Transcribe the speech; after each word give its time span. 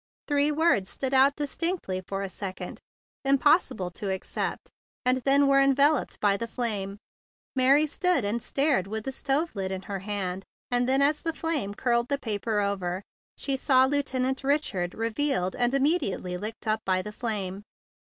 Three 0.27 0.51
words 0.51 0.89
stood 0.89 1.13
out 1.13 1.35
distinctly 1.35 2.01
for 2.07 2.23
a 2.23 2.27
second, 2.29 2.79
"Impos¬ 3.23 3.37
sible 3.71 3.93
to 3.93 4.09
accept," 4.11 4.71
and 5.05 5.17
then 5.17 5.45
were 5.47 5.61
enveloped 5.61 6.19
by 6.19 6.37
the 6.37 6.47
flame. 6.47 6.97
Mary 7.55 7.85
stood 7.85 8.25
and 8.25 8.41
stared 8.41 8.87
with 8.87 9.03
the 9.05 9.11
stove 9.11 9.55
lid 9.55 9.71
in 9.71 9.83
her 9.83 9.99
hand, 9.99 10.43
and 10.71 10.89
then, 10.89 11.03
as 11.03 11.21
the 11.21 11.33
flame 11.33 11.75
curled 11.75 12.07
the 12.09 12.17
paper 12.17 12.59
54 12.61 12.63
THE 12.63 12.63
BIG 12.63 12.79
BLUE 12.79 12.85
SOLDIER 12.87 12.93
over, 12.95 13.03
she 13.37 13.55
saw 13.57 13.85
"Lieutenant 13.85 14.43
Richard—" 14.43 14.95
revealed 14.95 15.55
and 15.55 15.71
immediately 15.75 16.35
licked 16.35 16.65
up 16.65 16.81
by 16.83 17.03
the 17.03 17.11
flame. 17.11 17.61